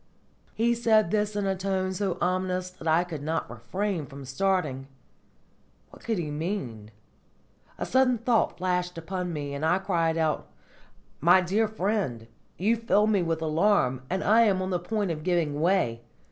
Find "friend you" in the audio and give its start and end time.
11.67-12.77